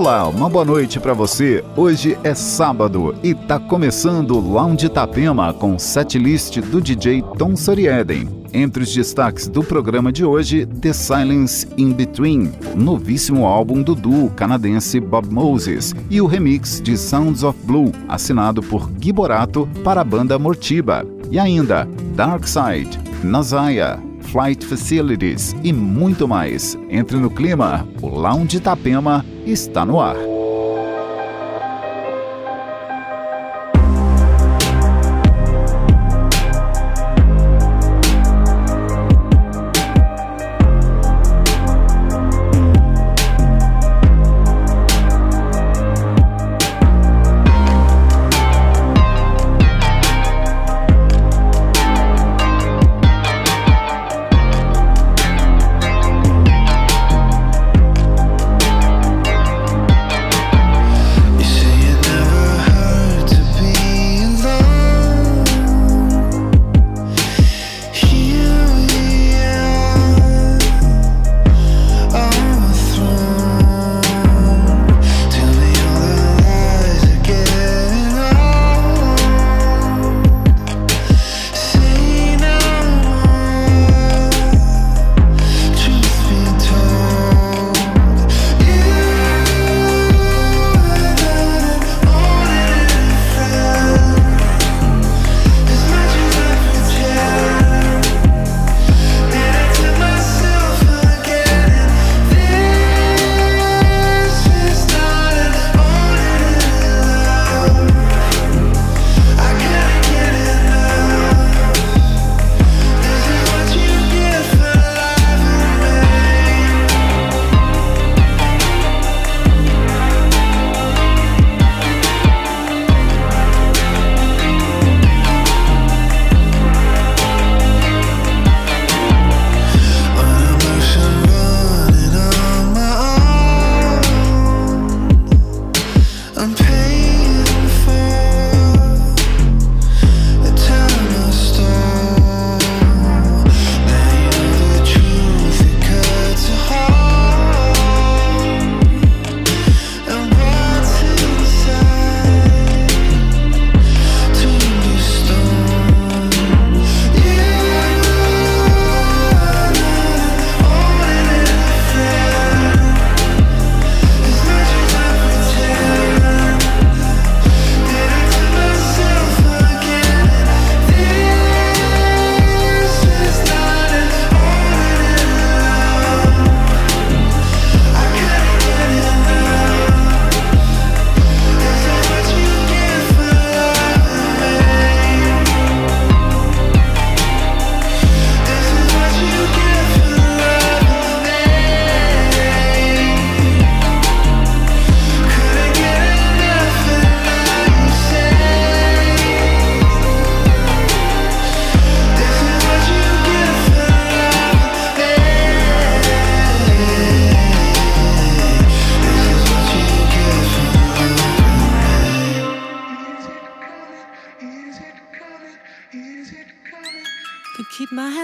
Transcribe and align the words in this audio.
Olá, 0.00 0.26
uma 0.28 0.48
boa 0.48 0.64
noite 0.64 0.98
para 0.98 1.12
você. 1.12 1.62
Hoje 1.76 2.16
é 2.24 2.34
sábado 2.34 3.14
e 3.22 3.34
tá 3.34 3.58
começando 3.58 4.30
o 4.30 4.40
Lounge 4.40 4.88
Tapema 4.88 5.52
com 5.52 5.78
setlist 5.78 6.58
do 6.58 6.80
DJ 6.80 7.22
Tom 7.36 7.54
Sorieden. 7.54 8.26
Entre 8.50 8.82
os 8.82 8.94
destaques 8.94 9.46
do 9.46 9.62
programa 9.62 10.10
de 10.10 10.24
hoje, 10.24 10.64
The 10.64 10.94
Silence 10.94 11.68
in 11.76 11.92
Between, 11.92 12.50
novíssimo 12.74 13.44
álbum 13.44 13.82
do 13.82 13.94
duo 13.94 14.30
canadense 14.30 14.98
Bob 15.00 15.30
Moses, 15.30 15.94
e 16.08 16.18
o 16.18 16.26
remix 16.26 16.80
de 16.80 16.96
Sounds 16.96 17.42
of 17.42 17.58
Blue, 17.64 17.92
assinado 18.08 18.62
por 18.62 18.90
Gui 18.92 19.12
Borato 19.12 19.68
para 19.84 20.00
a 20.00 20.04
banda 20.04 20.38
Mortiba. 20.38 21.04
E 21.30 21.38
ainda, 21.38 21.86
Dark 22.16 22.46
Side, 22.48 22.98
Nazaya, 23.22 24.00
Flight 24.32 24.64
Facilities 24.64 25.54
e 25.62 25.74
muito 25.74 26.26
mais. 26.26 26.78
Entre 26.88 27.18
no 27.18 27.28
clima, 27.28 27.86
o 28.00 28.08
Lounge 28.08 28.60
Tapema 28.60 29.22
está 29.46 29.84
no 29.84 30.02
ar. 30.02 30.39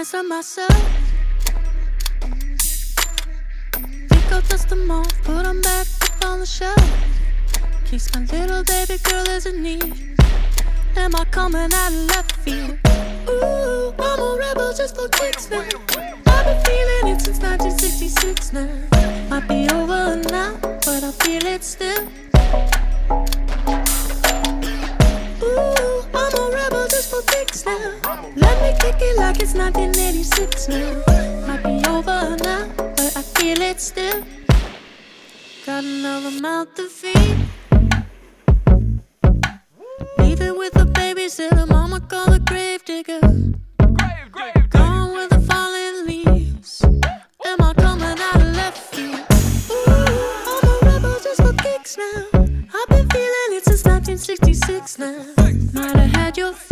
confess 0.07 0.13
on 0.13 0.29
myself. 0.29 0.69
Pick 4.09 4.31
up, 4.31 4.47
dust 4.47 4.69
them 4.69 4.91
off, 4.91 5.23
put 5.23 5.43
them 5.43 5.61
back 5.61 5.87
up 6.01 6.25
on 6.25 6.39
the 6.39 6.45
shelf. 6.45 6.77
Keeps 7.85 8.13
my 8.13 8.21
little 8.25 8.63
baby 8.63 8.97
girl 9.03 9.27
as 9.29 9.45
a 9.45 9.51
need. 9.51 10.15
Am 10.95 11.15
I 11.15 11.25
coming 11.25 11.73
out 11.73 11.91
of 11.91 12.07
left 12.07 12.31
field? 12.37 12.77
Ooh, 13.29 13.93
I'm 13.99 14.19
a 14.19 14.37
rebel 14.39 14.73
just 14.73 14.95
for 14.95 15.09
kicks 15.09 15.49
now. 15.49 15.63
I've 16.27 16.45
been 16.45 16.63
feeling 16.65 17.15
it 17.15 17.21
since 17.21 17.39
1966 17.39 18.53
now. 18.53 18.67
Might 19.29 19.47
be 19.47 19.69
over 19.69 20.15
now, 20.29 20.57
but 20.61 21.03
I 21.03 21.11
feel 21.11 21.45
it 21.45 21.63
still. 21.63 22.07
Take 28.87 29.01
it 29.01 29.17
like 29.17 29.41
it's 29.41 29.53
1986 29.53 30.69
now. 30.69 31.03
Might 31.45 31.61
be 31.61 31.89
over 31.89 32.37
now, 32.41 32.71
but 32.77 33.17
I 33.17 33.21
feel 33.21 33.61
it 33.61 33.81
still. 33.81 34.23
Got 35.65 35.83
another 35.83 36.31
mouth 36.39 36.73
to 36.75 36.87
feed. 36.87 37.37
Leave 40.19 40.39
it 40.39 40.57
with 40.57 40.77
a 40.77 40.85
babysitter, 40.85 41.67
mama 41.67 41.99
call 41.99 42.27
the 42.27 42.39
grave 42.39 42.85
digger. 42.85 43.19
Gone 44.69 45.11
with 45.11 45.31
the 45.31 45.41
falling 45.49 46.07
leaves. 46.07 46.81
Am 47.45 47.59
I 47.59 47.73
coming 47.73 48.17
out 48.17 48.35
of 48.37 48.55
left 48.55 48.95
field? 48.95 49.19
I'm 50.47 50.63
a 50.63 50.79
rebel 50.85 51.19
just 51.21 51.41
for 51.41 51.51
kicks 51.55 51.97
now. 51.97 52.23
I've 52.33 52.87
been 52.87 53.09
feeling 53.09 53.51
it 53.51 53.65
since 53.65 53.83
1966 53.83 54.99
now. 54.99 55.25
Might 55.73 55.93
have 55.97 56.11
had 56.11 56.37
your. 56.37 56.66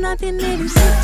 It 0.00 0.04
like 0.04 0.22
it's 0.22 0.32
1986. 0.32 0.99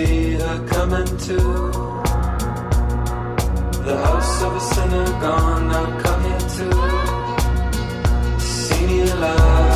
see 0.00 0.32
her 0.34 0.58
coming 0.66 1.10
to 1.28 1.36
the 3.86 3.96
house 4.06 4.42
of 4.42 4.52
a 4.56 4.62
sinner 4.72 5.08
gone. 5.24 5.70
I'll 5.78 6.00
come 6.04 6.22
here 6.28 6.44
too. 6.56 6.78
See 8.40 8.86
me 8.86 8.98
alive. 9.10 9.69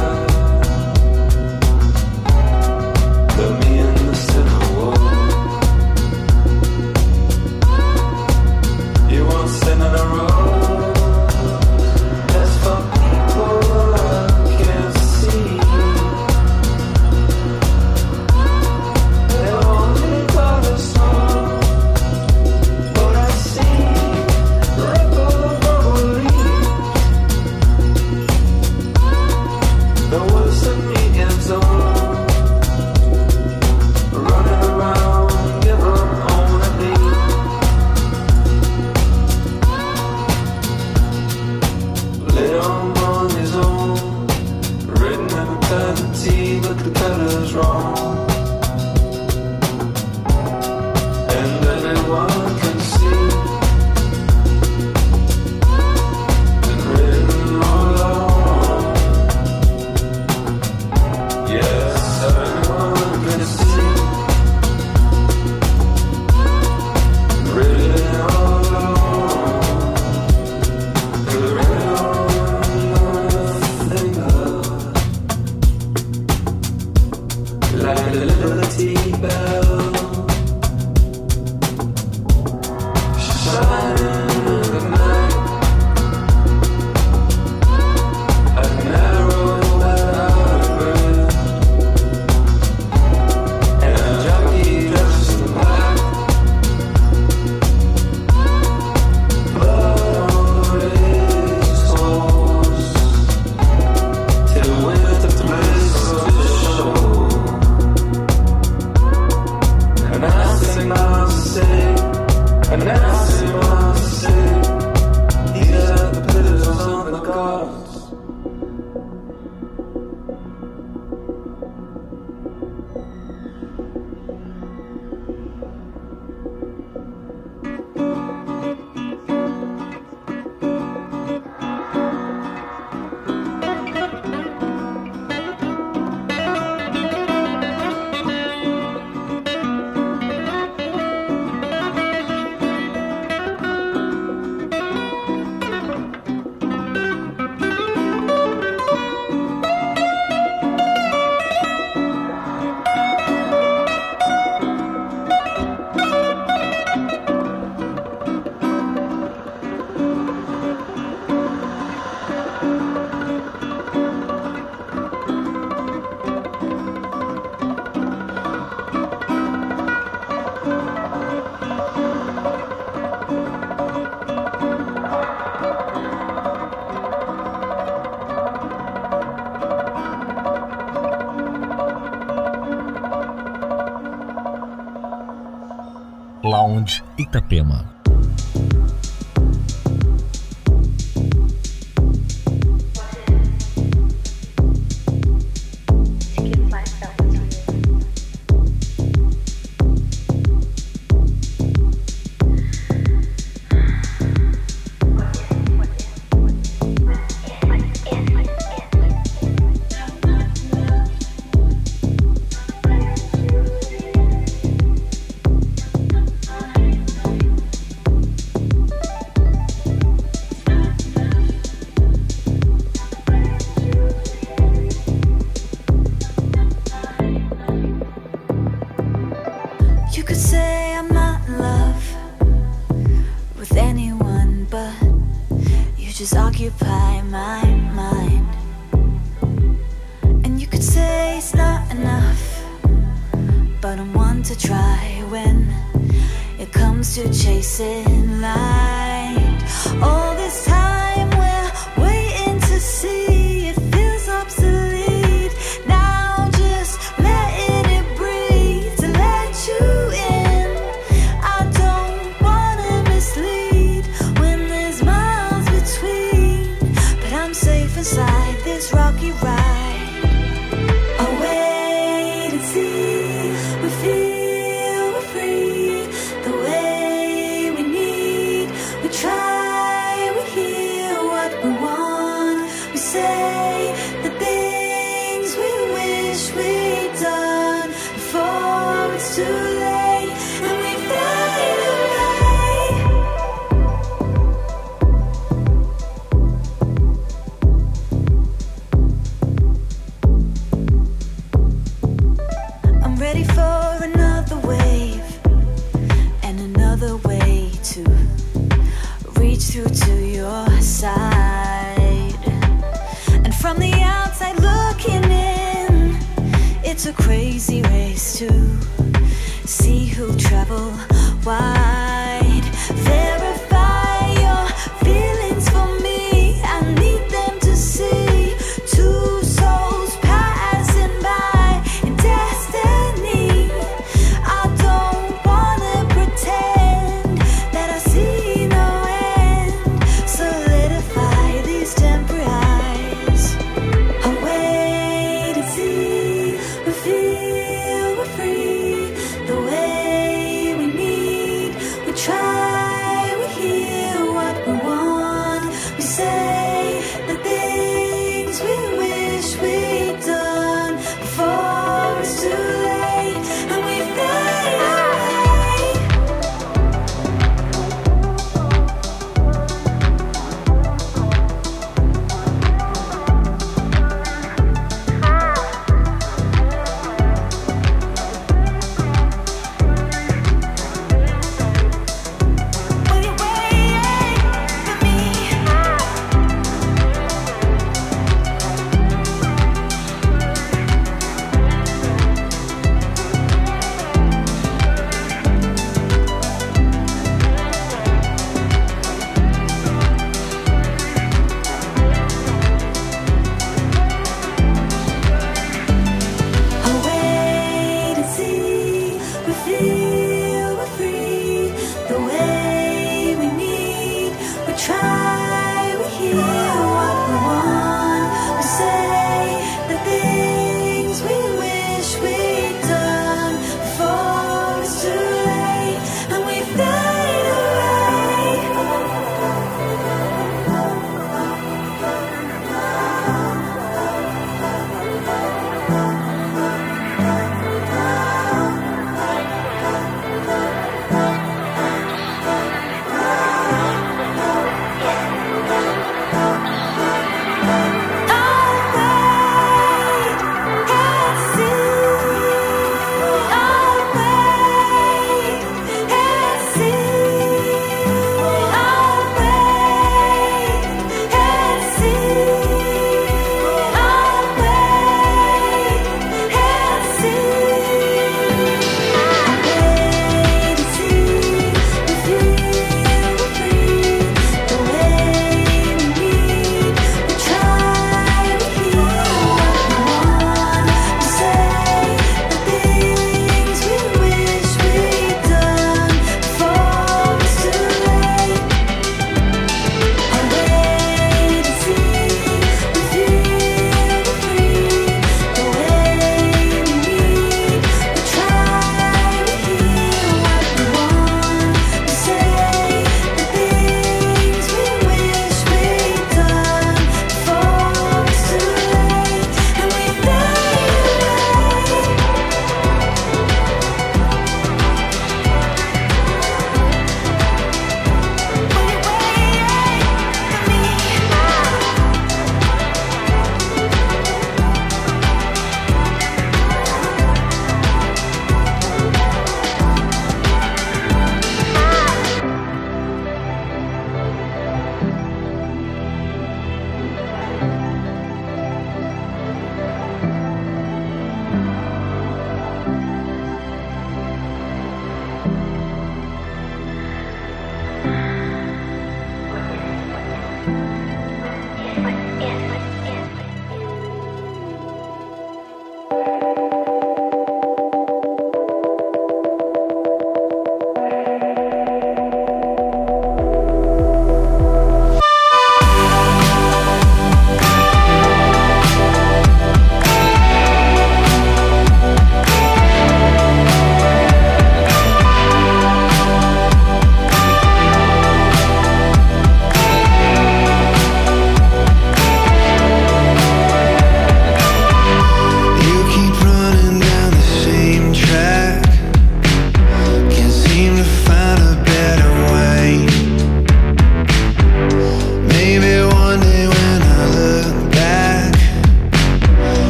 Itapema. 187.35 187.94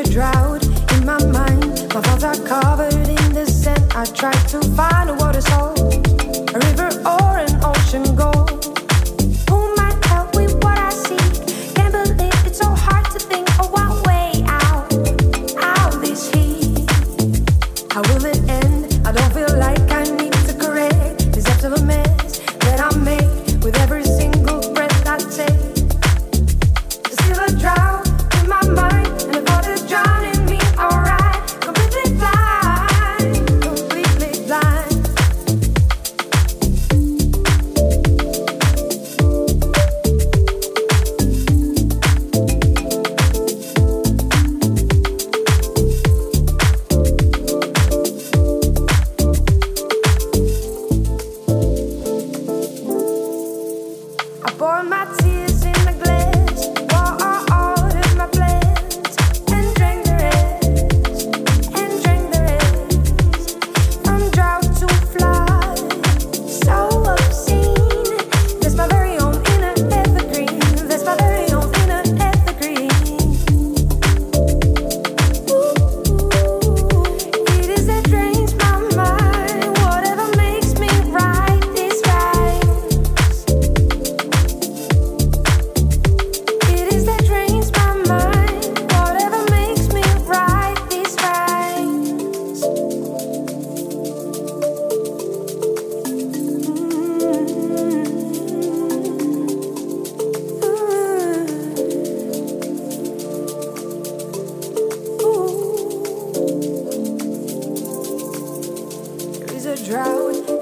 a 0.00 0.04
drought 0.04 0.64
in 0.92 1.04
my 1.04 1.22
mind. 1.26 1.92
My 1.94 2.00
thoughts 2.00 2.24
are 2.24 2.46
covered 2.46 3.08
in 3.08 3.32
the 3.34 3.46
sand. 3.46 3.92
I 3.94 4.04
try 4.04 4.32
to 4.32 4.60
find 4.76 5.10
a 5.10 5.14
water 5.14 5.40
source. 5.40 5.79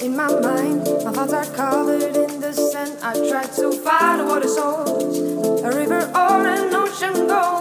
in 0.00 0.16
my 0.16 0.28
mind. 0.40 0.84
My 1.04 1.12
thoughts 1.12 1.32
are 1.32 1.44
covered 1.56 2.16
in 2.16 2.40
the 2.40 2.52
sand. 2.52 2.98
I 3.02 3.14
try 3.28 3.44
to 3.44 3.72
find 3.72 4.26
water 4.26 4.48
souls, 4.48 5.62
a 5.62 5.70
river 5.76 6.10
or 6.14 6.46
an 6.46 6.74
ocean 6.74 7.26
gold. 7.26 7.57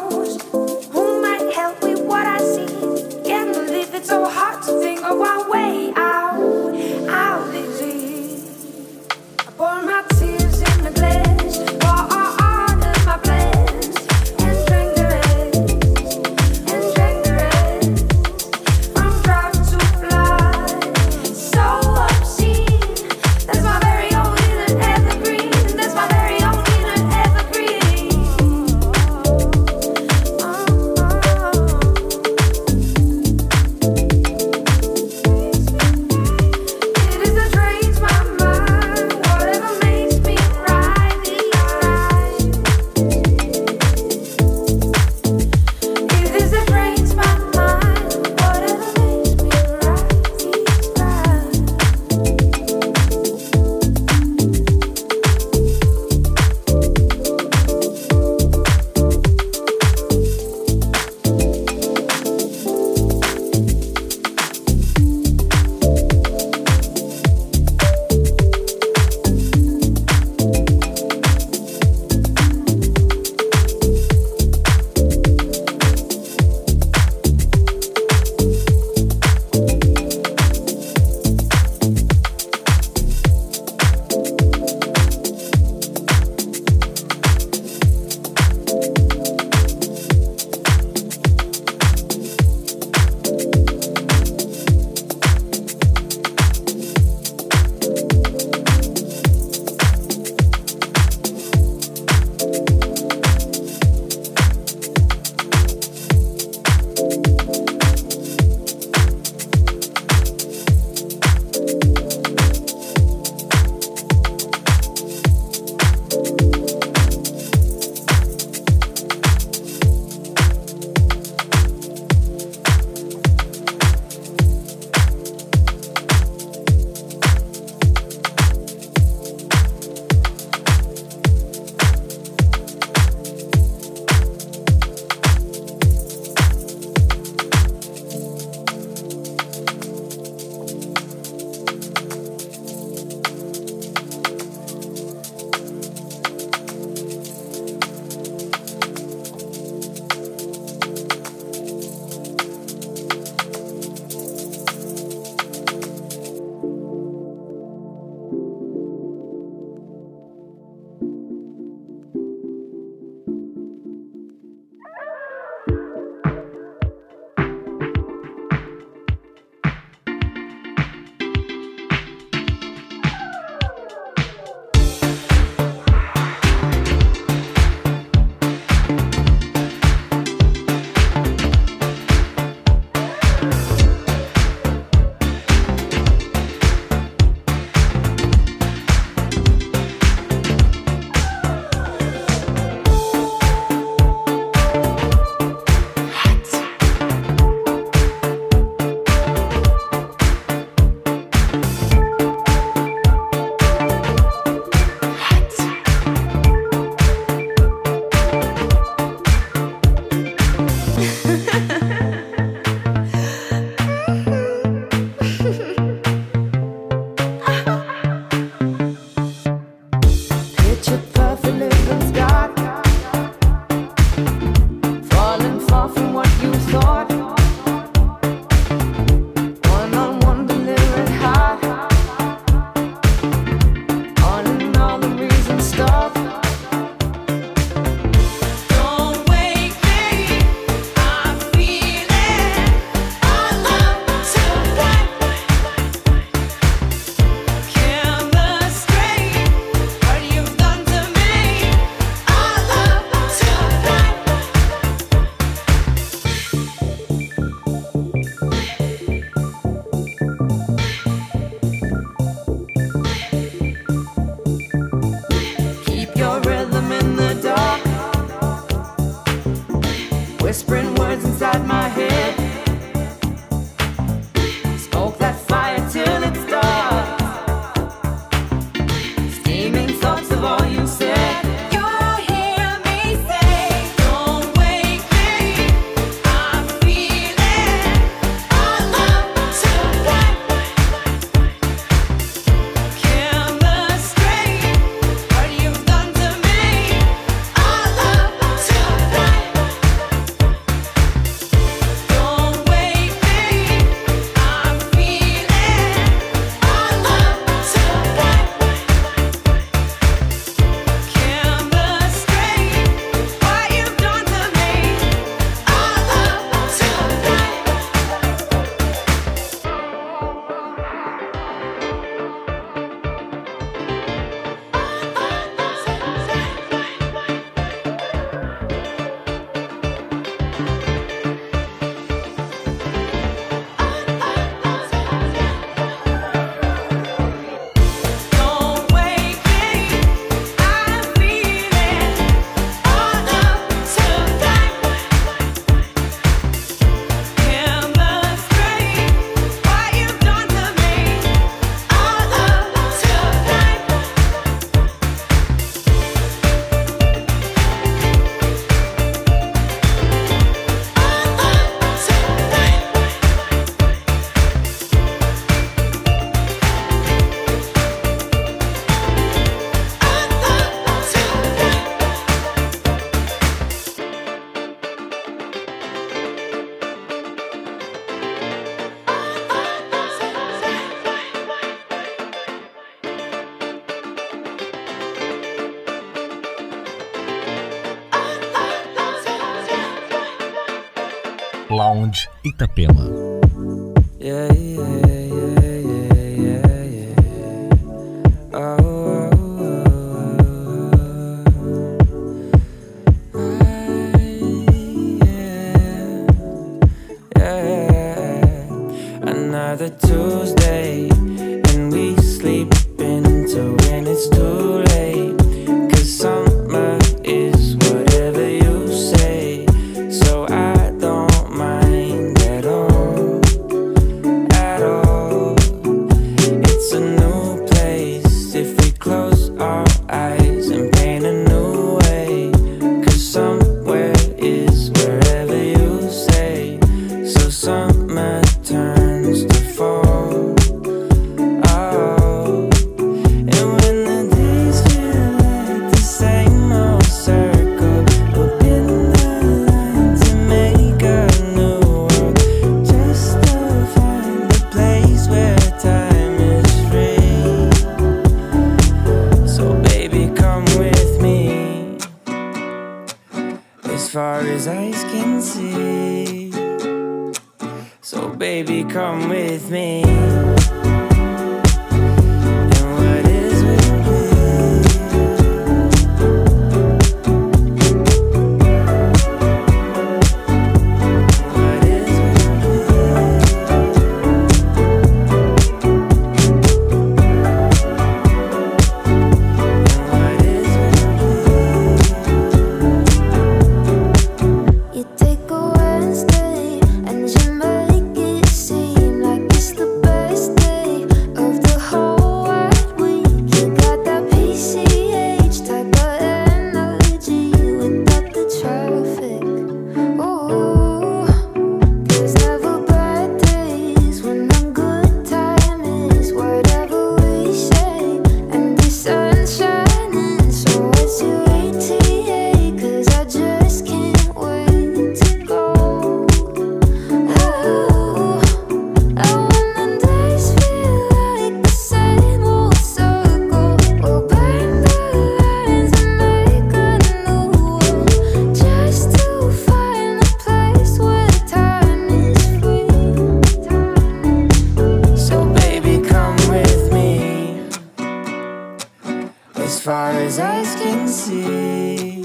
far 549.88 550.12
as 550.12 550.38
eyes 550.38 550.76
can 550.76 551.08
see. 551.08 552.22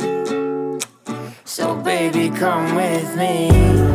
So, 1.44 1.76
baby, 1.76 2.28
come 2.28 2.74
with 2.74 3.16
me. 3.16 3.91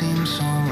The 0.00 0.06
summer 0.06 0.16
night 0.16 0.24
can 0.24 0.26
seem 0.26 0.26
so 0.26 0.69